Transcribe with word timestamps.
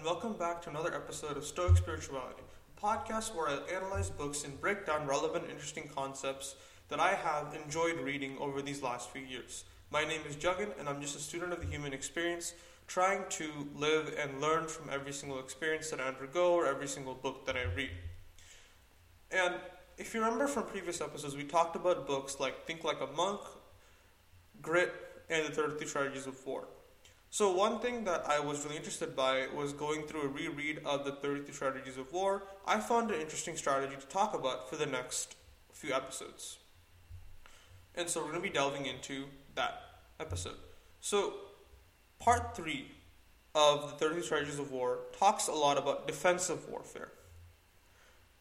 and 0.00 0.06
welcome 0.06 0.32
back 0.32 0.62
to 0.62 0.70
another 0.70 0.94
episode 0.94 1.36
of 1.36 1.44
Stoic 1.44 1.76
Spirituality, 1.76 2.40
a 2.74 2.80
podcast 2.80 3.34
where 3.34 3.48
I 3.48 3.58
analyze 3.70 4.08
books 4.08 4.44
and 4.44 4.58
break 4.58 4.86
down 4.86 5.06
relevant, 5.06 5.44
interesting 5.50 5.90
concepts 5.94 6.54
that 6.88 6.98
I 6.98 7.10
have 7.10 7.54
enjoyed 7.54 8.00
reading 8.00 8.38
over 8.38 8.62
these 8.62 8.82
last 8.82 9.10
few 9.10 9.20
years. 9.20 9.64
My 9.90 10.06
name 10.06 10.22
is 10.26 10.36
Juggin, 10.36 10.68
and 10.78 10.88
I'm 10.88 11.02
just 11.02 11.16
a 11.16 11.18
student 11.18 11.52
of 11.52 11.60
the 11.60 11.66
human 11.66 11.92
experience, 11.92 12.54
trying 12.86 13.24
to 13.28 13.50
live 13.76 14.14
and 14.18 14.40
learn 14.40 14.68
from 14.68 14.88
every 14.88 15.12
single 15.12 15.38
experience 15.38 15.90
that 15.90 16.00
I 16.00 16.04
undergo 16.04 16.54
or 16.54 16.66
every 16.66 16.88
single 16.88 17.14
book 17.14 17.44
that 17.44 17.56
I 17.56 17.64
read. 17.76 17.90
And 19.30 19.56
if 19.98 20.14
you 20.14 20.22
remember 20.22 20.46
from 20.46 20.62
previous 20.64 21.02
episodes, 21.02 21.36
we 21.36 21.44
talked 21.44 21.76
about 21.76 22.06
books 22.06 22.40
like 22.40 22.64
Think 22.66 22.84
Like 22.84 23.02
a 23.02 23.16
Monk, 23.18 23.40
Grit, 24.62 24.94
and 25.28 25.46
The 25.46 25.52
33 25.52 25.86
Strategies 25.86 26.26
of 26.26 26.46
War. 26.46 26.68
So 27.32 27.52
one 27.52 27.78
thing 27.78 28.02
that 28.04 28.28
I 28.28 28.40
was 28.40 28.64
really 28.64 28.76
interested 28.76 29.14
by 29.14 29.46
was 29.54 29.72
going 29.72 30.02
through 30.02 30.22
a 30.22 30.28
reread 30.28 30.80
of 30.84 31.04
the 31.04 31.12
33 31.12 31.54
Strategies 31.54 31.96
of 31.96 32.12
War. 32.12 32.42
I 32.66 32.80
found 32.80 33.12
an 33.12 33.20
interesting 33.20 33.56
strategy 33.56 33.94
to 33.94 34.06
talk 34.08 34.34
about 34.34 34.68
for 34.68 34.74
the 34.74 34.86
next 34.86 35.36
few 35.72 35.94
episodes. 35.94 36.58
And 37.94 38.08
so 38.08 38.18
we're 38.20 38.32
going 38.32 38.42
to 38.42 38.48
be 38.48 38.52
delving 38.52 38.86
into 38.86 39.26
that 39.54 39.80
episode. 40.18 40.56
So 41.00 41.34
part 42.18 42.56
3 42.56 42.90
of 43.54 43.92
the 43.92 43.96
33 43.96 44.22
Strategies 44.24 44.58
of 44.58 44.72
War 44.72 44.98
talks 45.16 45.46
a 45.46 45.52
lot 45.52 45.78
about 45.78 46.08
defensive 46.08 46.68
warfare. 46.68 47.12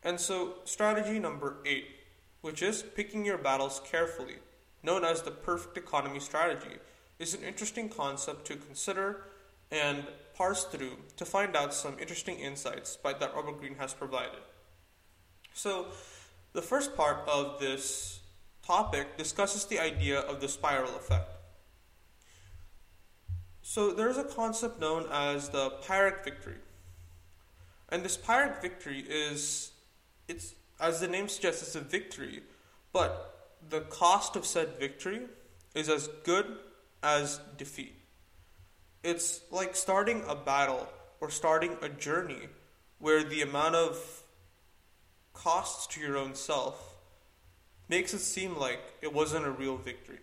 And 0.02 0.20
so 0.20 0.55
strategy 0.63 1.20
number 1.20 1.58
8, 1.63 1.85
which 2.41 2.63
is 2.63 2.82
picking 2.82 3.24
your 3.24 3.38
battles 3.38 3.82
carefully, 3.85 4.38
known 4.82 5.05
as 5.05 5.21
the 5.21 5.32
perfect 5.32 5.77
economy 5.77 6.20
strategy 6.20 6.80
is 7.20 7.34
an 7.34 7.44
interesting 7.44 7.90
concept 7.90 8.46
to 8.48 8.55
consider 8.55 9.23
and 9.72 10.05
parse 10.34 10.64
through 10.64 10.98
to 11.18 11.26
find 11.26 11.55
out 11.55 11.73
some 11.73 12.00
interesting 12.00 12.40
insights 12.40 12.96
by, 12.96 13.14
that 13.14 13.36
Robert 13.36 13.60
Greene 13.60 13.76
has 13.76 13.93
provided. 13.93 14.40
So, 15.54 15.88
the 16.54 16.62
first 16.62 16.96
part 16.96 17.27
of 17.27 17.60
this 17.60 18.21
topic 18.66 19.18
discusses 19.18 19.66
the 19.66 19.80
idea 19.80 20.20
of 20.20 20.40
the 20.40 20.48
spiral 20.48 20.96
effect. 20.96 21.30
So, 23.62 23.91
there's 23.91 24.18
a 24.18 24.24
concept 24.24 24.80
known 24.80 25.05
as 25.12 25.49
the 25.49 25.71
Pyrrhic 25.86 26.24
victory. 26.24 26.58
And 27.90 28.04
this 28.04 28.15
Pyrrhic 28.15 28.62
victory 28.62 29.04
is, 29.08 29.71
it's 30.27 30.55
as 30.80 31.02
the 31.02 31.08
name 31.08 31.27
suggests, 31.27 31.62
it's 31.62 31.76
a 31.76 31.82
victory, 31.82 32.43
but 32.93 33.58
the 33.70 33.82
cost 33.82 34.38
of 34.38 34.46
said 34.46 34.80
victory 34.80 35.24
is 35.76 35.90
as 35.90 36.08
good 36.24 36.58
as 37.02 37.40
defeat. 37.58 37.96
It's 39.04 39.42
like 39.52 39.76
starting 39.76 40.24
a 40.28 40.36
battle 40.36 40.88
or 41.22 41.30
starting 41.30 41.78
a 41.82 41.90
journey 41.90 42.50
where 43.00 43.24
the 43.24 43.42
amount 43.42 43.76
of 43.76 44.24
costs 45.34 45.88
to 45.88 46.02
your 46.02 46.18
own 46.18 46.36
self 46.36 46.96
makes 47.88 48.14
it 48.14 48.20
seem 48.20 48.58
like 48.58 48.80
it 49.02 49.14
wasn't 49.14 49.46
a 49.46 49.52
real 49.52 49.77
victory. 49.77 50.20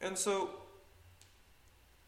And 0.00 0.16
so 0.16 0.50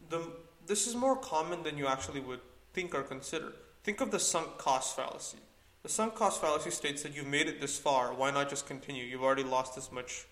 the 0.08 0.30
this 0.66 0.86
is 0.86 0.94
more 0.94 1.16
common 1.16 1.62
than 1.64 1.76
you 1.76 1.86
actually 1.86 2.20
would 2.20 2.40
think 2.72 2.94
or 2.94 3.02
consider. 3.02 3.52
Think 3.82 4.00
of 4.00 4.10
the 4.10 4.20
sunk 4.20 4.58
cost 4.58 4.94
fallacy. 4.94 5.38
The 5.82 5.88
sunk 5.88 6.14
cost 6.14 6.40
fallacy 6.40 6.70
states 6.70 7.02
that 7.02 7.16
you've 7.16 7.26
made 7.26 7.48
it 7.48 7.60
this 7.60 7.78
far, 7.78 8.14
why 8.14 8.30
not 8.30 8.50
just 8.50 8.66
continue? 8.66 9.04
You've 9.04 9.22
already 9.22 9.42
lost 9.42 9.74
this 9.74 9.90
much 9.90 10.26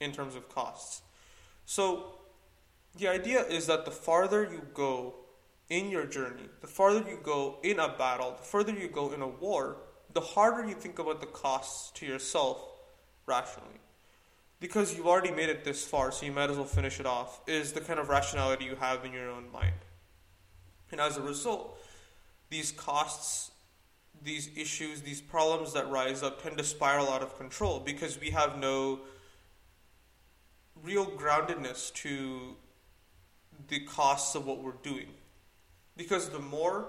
in 0.00 0.12
terms 0.12 0.34
of 0.34 0.48
costs. 0.48 1.02
So 1.66 2.14
the 2.96 3.08
idea 3.08 3.42
is 3.42 3.66
that 3.66 3.84
the 3.84 3.90
farther 3.90 4.48
you 4.50 4.62
go 4.74 5.14
in 5.68 5.90
your 5.90 6.06
journey, 6.06 6.48
the 6.60 6.66
farther 6.66 7.08
you 7.08 7.18
go 7.22 7.58
in 7.62 7.78
a 7.78 7.88
battle, 7.88 8.34
the 8.36 8.42
further 8.42 8.72
you 8.72 8.88
go 8.88 9.12
in 9.12 9.22
a 9.22 9.28
war, 9.28 9.76
the 10.14 10.20
harder 10.20 10.66
you 10.66 10.74
think 10.74 10.98
about 10.98 11.20
the 11.20 11.26
costs 11.26 11.90
to 11.92 12.06
yourself 12.06 12.58
rationally. 13.26 13.80
Because 14.60 14.96
you've 14.96 15.06
already 15.06 15.30
made 15.30 15.48
it 15.48 15.64
this 15.64 15.84
far, 15.84 16.10
so 16.10 16.26
you 16.26 16.32
might 16.32 16.50
as 16.50 16.56
well 16.56 16.64
finish 16.64 16.98
it 16.98 17.06
off, 17.06 17.40
is 17.46 17.72
the 17.72 17.80
kind 17.80 18.00
of 18.00 18.08
rationality 18.08 18.64
you 18.64 18.74
have 18.76 19.04
in 19.04 19.12
your 19.12 19.30
own 19.30 19.52
mind. 19.52 19.74
And 20.90 21.00
as 21.00 21.16
a 21.16 21.22
result, 21.22 21.78
these 22.50 22.72
costs, 22.72 23.50
these 24.22 24.50
issues, 24.56 25.02
these 25.02 25.20
problems 25.20 25.74
that 25.74 25.88
rise 25.90 26.22
up 26.22 26.42
tend 26.42 26.58
to 26.58 26.64
spiral 26.64 27.10
out 27.10 27.22
of 27.22 27.38
control 27.38 27.78
because 27.78 28.18
we 28.18 28.30
have 28.30 28.58
no 28.58 29.00
real 30.88 31.04
groundedness 31.04 31.92
to 31.92 32.56
the 33.68 33.80
costs 33.80 34.34
of 34.34 34.46
what 34.46 34.62
we're 34.62 34.82
doing. 34.82 35.08
Because 35.98 36.30
the 36.30 36.38
more 36.38 36.86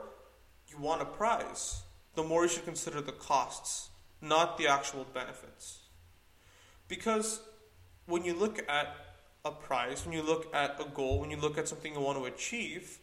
you 0.69 0.77
want 0.77 1.01
a 1.01 1.05
prize, 1.05 1.81
the 2.15 2.23
more 2.23 2.43
you 2.43 2.49
should 2.49 2.63
consider 2.63 3.01
the 3.01 3.11
costs, 3.11 3.89
not 4.21 4.57
the 4.57 4.67
actual 4.67 5.05
benefits. 5.13 5.79
Because 6.87 7.41
when 8.05 8.23
you 8.23 8.33
look 8.33 8.59
at 8.69 8.95
a 9.43 9.51
prize, 9.51 10.05
when 10.05 10.15
you 10.15 10.23
look 10.23 10.53
at 10.55 10.79
a 10.79 10.85
goal, 10.89 11.19
when 11.19 11.29
you 11.29 11.37
look 11.37 11.57
at 11.57 11.67
something 11.67 11.93
you 11.93 11.99
want 11.99 12.17
to 12.17 12.25
achieve, 12.25 12.99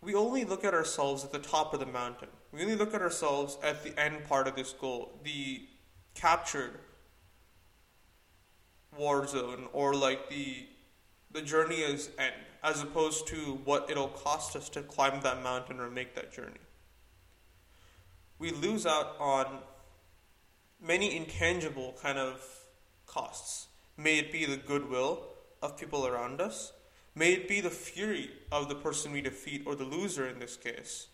we 0.00 0.14
only 0.14 0.44
look 0.44 0.64
at 0.64 0.72
ourselves 0.72 1.22
at 1.22 1.32
the 1.32 1.38
top 1.38 1.74
of 1.74 1.80
the 1.80 1.86
mountain. 1.86 2.28
We 2.50 2.62
only 2.62 2.76
look 2.76 2.94
at 2.94 3.02
ourselves 3.02 3.58
at 3.62 3.84
the 3.84 3.98
end 4.00 4.24
part 4.24 4.48
of 4.48 4.56
this 4.56 4.72
goal, 4.72 5.18
the 5.22 5.66
captured 6.14 6.80
war 8.98 9.26
zone 9.26 9.66
or 9.72 9.94
like 9.94 10.28
the 10.28 10.66
the 11.30 11.42
journey 11.42 11.76
is 11.76 12.10
end 12.18 12.34
as 12.62 12.80
opposed 12.80 13.26
to 13.26 13.60
what 13.64 13.90
it'll 13.90 14.08
cost 14.08 14.56
us 14.56 14.68
to 14.70 14.80
climb 14.82 15.20
that 15.20 15.42
mountain 15.42 15.80
or 15.80 15.90
make 15.90 16.14
that 16.14 16.32
journey. 16.32 16.60
We 18.38 18.52
lose 18.52 18.86
out 18.86 19.16
on 19.18 19.58
many 20.80 21.16
intangible 21.16 21.94
kind 22.00 22.18
of 22.18 22.40
costs. 23.06 23.66
May 23.96 24.18
it 24.18 24.32
be 24.32 24.46
the 24.46 24.56
goodwill 24.56 25.24
of 25.60 25.76
people 25.76 26.06
around 26.06 26.40
us, 26.40 26.72
may 27.14 27.32
it 27.32 27.48
be 27.48 27.60
the 27.60 27.70
fury 27.70 28.30
of 28.52 28.68
the 28.68 28.74
person 28.74 29.12
we 29.12 29.20
defeat 29.20 29.62
or 29.66 29.74
the 29.74 29.84
loser 29.84 30.28
in 30.28 30.38
this 30.38 30.56
case. 30.56 31.08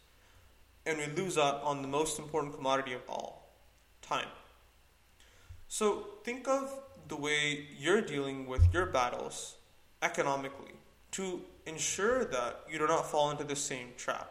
And 0.87 0.99
we 0.99 1.07
lose 1.07 1.37
out 1.37 1.63
on 1.63 1.83
the 1.83 1.89
most 1.89 2.19
important 2.19 2.55
commodity 2.55 2.93
of 2.93 3.03
all 3.09 3.53
time. 4.03 4.29
So 5.69 6.07
think 6.25 6.49
of 6.49 6.73
the 7.11 7.17
way 7.17 7.67
you're 7.79 8.01
dealing 8.01 8.47
with 8.47 8.73
your 8.73 8.87
battles 8.87 9.57
economically 10.01 10.73
to 11.11 11.43
ensure 11.67 12.25
that 12.25 12.61
you 12.71 12.79
do 12.79 12.87
not 12.87 13.11
fall 13.11 13.31
into 13.31 13.45
the 13.45 13.57
same 13.57 13.89
trap. 13.97 14.31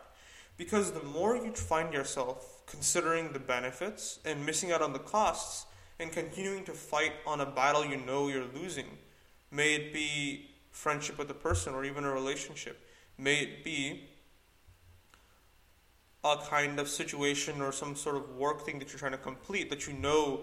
Because 0.57 0.91
the 0.91 1.03
more 1.03 1.35
you 1.35 1.51
find 1.51 1.93
yourself 1.93 2.65
considering 2.65 3.31
the 3.31 3.39
benefits 3.39 4.19
and 4.25 4.45
missing 4.45 4.71
out 4.71 4.81
on 4.81 4.93
the 4.93 4.99
costs 4.99 5.65
and 5.99 6.11
continuing 6.11 6.63
to 6.63 6.71
fight 6.71 7.13
on 7.27 7.41
a 7.41 7.45
battle 7.45 7.85
you 7.85 7.97
know 7.97 8.27
you're 8.27 8.47
losing, 8.55 8.97
may 9.51 9.75
it 9.75 9.93
be 9.93 10.49
friendship 10.71 11.17
with 11.17 11.29
a 11.29 11.35
person 11.35 11.73
or 11.73 11.83
even 11.83 12.03
a 12.03 12.11
relationship, 12.11 12.79
may 13.17 13.39
it 13.39 13.63
be 13.63 14.09
a 16.23 16.37
kind 16.49 16.79
of 16.79 16.87
situation 16.87 17.61
or 17.61 17.71
some 17.71 17.95
sort 17.95 18.15
of 18.15 18.35
work 18.35 18.65
thing 18.65 18.79
that 18.79 18.89
you're 18.89 18.99
trying 18.99 19.11
to 19.11 19.17
complete 19.17 19.69
that 19.69 19.87
you 19.87 19.93
know 19.93 20.41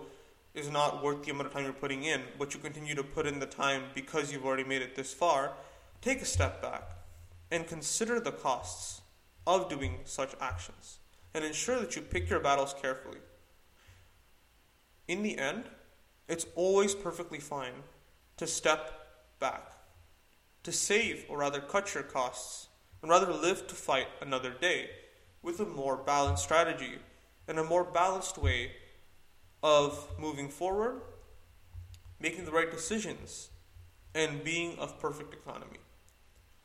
is 0.57 0.71
not 0.71 1.05
worth 1.05 1.25
the 1.25 1.31
amount 1.31 1.49
of 1.49 1.53
time 1.53 1.65
you're 1.65 1.73
putting 1.73 2.03
in, 2.03 2.23
but 2.39 2.55
you 2.55 2.61
continue 2.61 2.95
to 2.95 3.05
put 3.05 3.27
in 3.27 3.39
the 3.39 3.47
time 3.47 3.85
because 3.95 4.33
you've 4.33 4.47
already 4.47 4.65
made 4.65 4.83
it 4.83 4.97
this 4.97 5.13
far, 5.13 5.53
take 6.01 6.23
a 6.23 6.25
step 6.25 6.63
back 6.63 6.97
and 7.51 7.67
consider 7.67 8.19
the 8.19 8.33
costs 8.33 9.03
of 9.47 9.69
doing 9.69 9.99
such 10.05 10.35
actions 10.41 10.99
and 11.35 11.45
ensure 11.45 11.79
that 11.79 11.95
you 11.95 12.03
pick 12.03 12.31
your 12.31 12.41
battles 12.41 12.75
carefully. 12.81 13.19
In 15.07 15.23
the 15.23 15.39
end, 15.39 15.65
it's 16.29 16.47
always 16.57 16.95
perfectly 16.95 17.39
fine 17.39 17.85
to 18.39 18.47
step 18.47 19.39
back, 19.39 19.73
to 20.63 20.73
save 20.73 21.27
or 21.29 21.39
rather 21.39 21.61
cut 21.61 21.95
your 21.95 22.03
costs, 22.03 22.69
and 23.03 23.11
rather 23.11 23.33
live 23.33 23.67
to 23.67 23.75
fight 23.75 24.09
another 24.21 24.51
day 24.51 24.89
with 25.43 25.61
a 25.61 25.67
more 25.67 25.97
balanced 25.97 26.43
strategy 26.43 26.95
and 27.47 27.59
a 27.59 27.65
more 27.65 27.85
balanced 27.85 28.39
way 28.39 28.73
of 29.63 30.09
moving 30.19 30.49
forward, 30.49 31.01
making 32.21 32.45
the 32.45 32.53
right 32.53 32.71
decisions, 32.71 33.51
and 34.15 34.43
being 34.43 34.79
of 34.79 34.99
perfect 35.01 35.35
economy. 35.35 35.79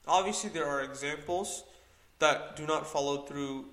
Obviously, 0.07 0.49
there 0.49 0.65
are 0.65 0.81
examples 0.81 1.63
that 2.19 2.55
do 2.55 2.65
not 2.65 2.88
follow 2.88 3.23
through 3.23 3.65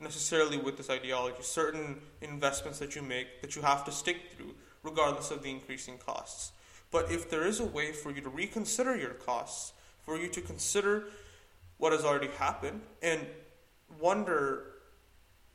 necessarily 0.00 0.56
with 0.56 0.76
this 0.76 0.90
ideology. 0.90 1.42
Certain 1.42 2.00
investments 2.20 2.78
that 2.78 2.94
you 2.94 3.02
make 3.02 3.40
that 3.40 3.56
you 3.56 3.62
have 3.62 3.84
to 3.84 3.92
stick 3.92 4.32
through, 4.36 4.54
regardless 4.82 5.30
of 5.30 5.42
the 5.42 5.50
increasing 5.50 5.98
costs. 5.98 6.52
But 6.90 7.10
if 7.10 7.30
there 7.30 7.46
is 7.46 7.60
a 7.60 7.64
way 7.64 7.92
for 7.92 8.10
you 8.10 8.20
to 8.20 8.28
reconsider 8.28 8.96
your 8.96 9.14
costs, 9.14 9.72
for 10.04 10.16
you 10.16 10.28
to 10.28 10.40
consider 10.40 11.04
what 11.78 11.92
has 11.92 12.04
already 12.04 12.28
happened, 12.28 12.80
and 13.02 13.26
wonder 14.00 14.75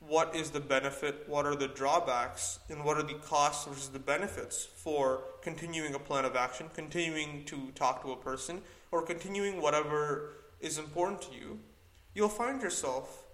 what 0.08 0.36
is 0.36 0.50
the 0.50 0.60
benefit, 0.60 1.24
what 1.28 1.46
are 1.46 1.56
the 1.56 1.68
drawbacks, 1.68 2.60
and 2.70 2.84
what 2.84 2.98
are 2.98 3.04
the 3.04 3.14
costs 3.14 3.66
versus 3.66 3.90
the 3.90 4.00
benefits 4.00 4.66
for 4.76 5.22
continuing 5.42 5.94
a 5.94 6.00
plan 6.00 6.26
of 6.26 6.36
action, 6.36 6.68
continuing 6.74 7.46
to 7.46 7.72
talk 7.76 8.02
to 8.02 8.12
a 8.12 8.16
person, 8.16 8.62
or 8.92 9.04
continuing 9.04 9.62
whatever 9.62 10.32
is 10.60 10.80
important 10.80 11.22
to 11.22 11.36
you, 11.36 11.60
you'll 12.16 12.30
find 12.30 12.62
yourself 12.62 13.26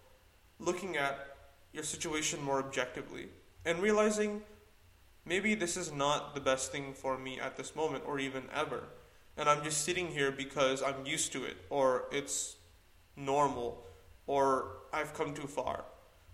looking 0.60 0.98
at 0.98 1.38
your 1.72 1.84
situation 1.84 2.42
more 2.44 2.60
objectively 2.60 3.28
and 3.66 3.80
realizing 3.80 4.42
maybe 5.26 5.56
this 5.56 5.78
is 5.78 5.92
not 5.92 6.36
the 6.36 6.42
best 6.42 6.72
thing 6.72 6.94
for 6.94 7.18
me 7.18 7.40
at 7.40 7.56
this 7.56 7.76
moment 7.76 8.04
or 8.06 8.20
even 8.20 8.44
ever. 8.54 8.84
And 9.38 9.48
I'm 9.48 9.64
just 9.64 9.86
sitting 9.86 10.08
here 10.08 10.32
because 10.32 10.84
I'm 10.84 11.06
used 11.06 11.32
to 11.34 11.46
it 11.46 11.58
or 11.70 12.06
it's 12.12 12.56
normal 13.16 13.86
or 14.26 14.78
I've 14.92 15.14
come 15.14 15.34
too 15.34 15.48
far. 15.48 15.86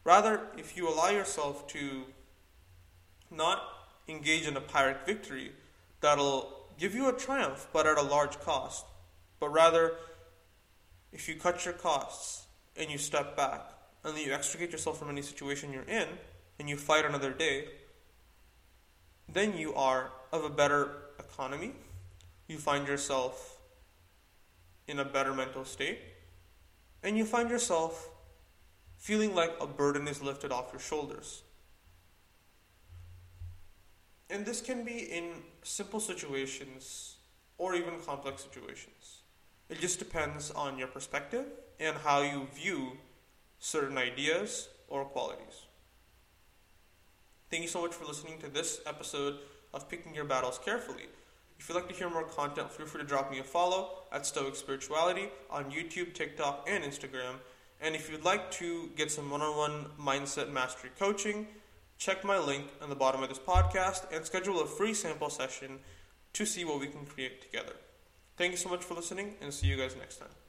Rather, 0.04 0.42
if 0.58 0.76
you 0.76 0.88
allow 0.88 1.10
yourself 1.10 1.68
to 1.68 2.04
not 3.32 3.62
engage 4.08 4.48
in 4.48 4.58
a 4.58 4.62
Pyrrhic 4.62 5.06
victory 5.06 5.52
that'll 6.02 6.68
give 6.78 6.94
you 6.94 7.08
a 7.08 7.14
triumph 7.14 7.68
but 7.72 7.88
at 7.88 7.98
a 7.98 8.02
large 8.02 8.40
cost, 8.42 8.86
but 9.40 9.50
rather, 9.50 9.94
if 11.12 11.28
you 11.28 11.36
cut 11.36 11.64
your 11.64 11.74
costs 11.74 12.46
and 12.76 12.90
you 12.90 12.98
step 12.98 13.38
back 13.38 13.62
and 14.04 14.18
you 14.18 14.34
extricate 14.34 14.72
yourself 14.72 15.00
from 15.00 15.10
any 15.10 15.22
situation 15.22 15.72
you're 15.72 15.84
in 15.84 16.08
and 16.60 16.70
you 16.70 16.76
fight 16.76 17.06
another 17.06 17.32
day, 17.32 17.66
then 19.32 19.58
you 19.58 19.74
are 19.74 20.12
of 20.32 20.44
a 20.44 20.50
better 20.50 20.92
economy. 21.20 21.74
You 22.48 22.58
find 22.58 22.88
yourself 22.88 23.58
in 24.88 25.00
a 25.00 25.06
better 25.06 25.34
mental 25.34 25.64
state, 25.64 26.00
and 27.02 27.18
you 27.18 27.24
find 27.24 27.50
yourself 27.50 28.10
feeling 29.04 29.36
like 29.36 29.54
a 29.60 29.68
burden 29.68 30.08
is 30.08 30.24
lifted 30.24 30.50
off 30.50 30.70
your 30.72 30.80
shoulders. 30.80 31.44
And 34.30 34.46
this 34.46 34.62
can 34.62 34.86
be 34.86 34.98
in 34.98 35.44
simple 35.62 36.00
situations 36.00 37.18
or 37.58 37.76
even 37.76 38.00
complex 38.00 38.44
situations. 38.44 39.24
It 39.70 39.82
just 39.82 40.00
depends 40.00 40.52
on 40.52 40.78
your 40.78 40.88
perspective 40.88 41.48
and 41.82 41.98
how 41.98 42.22
you 42.22 42.48
view 42.56 42.94
certain 43.60 43.98
ideas 43.98 44.70
or 44.88 45.04
qualities. 45.04 45.66
Thank 47.52 47.64
you 47.64 47.70
so 47.70 47.82
much 47.82 47.94
for 47.94 48.06
listening 48.06 48.40
to 48.40 48.48
this 48.48 48.80
episode 48.86 49.40
of 49.74 49.90
Picking 49.90 50.16
Your 50.16 50.24
Battles 50.24 50.62
Carefully. 50.64 51.08
If 51.60 51.68
you'd 51.68 51.76
like 51.76 51.90
to 51.90 51.94
hear 51.94 52.10
more 52.10 52.24
content, 52.24 52.72
feel 52.72 52.86
free 52.86 53.02
to 53.02 53.08
drop 53.08 53.30
me 53.30 53.40
a 53.40 53.44
follow 53.44 54.04
at 54.14 54.26
Stoic 54.26 54.56
Spirituality 54.56 55.28
on 55.50 55.72
YouTube, 55.72 56.14
TikTok, 56.14 56.70
and 56.70 56.86
Instagram. 56.86 57.36
And 57.84 57.96
if 57.96 58.10
you'd 58.10 58.24
like 58.24 58.50
to 58.52 58.90
get 58.96 59.12
some 59.12 59.30
one 59.30 59.42
on 59.42 59.58
one 59.58 59.86
mindset 60.00 60.50
mastery 60.50 60.90
coaching, 60.98 61.48
check 61.98 62.24
my 62.24 62.40
link 62.40 62.68
on 62.82 62.90
the 62.90 62.96
bottom 62.96 63.22
of 63.22 63.28
this 63.28 63.40
podcast 63.40 64.06
and 64.14 64.26
schedule 64.26 64.62
a 64.62 64.66
free 64.66 64.94
sample 64.94 65.30
session 65.30 65.80
to 66.32 66.46
see 66.46 66.64
what 66.64 66.80
we 66.80 66.88
can 66.88 67.06
create 67.06 67.42
together. 67.42 67.74
Thank 68.38 68.52
you 68.52 68.58
so 68.58 68.70
much 68.70 68.84
for 68.84 68.94
listening, 68.94 69.36
and 69.42 69.54
see 69.54 69.68
you 69.68 69.76
guys 69.76 69.96
next 69.98 70.18
time. 70.18 70.43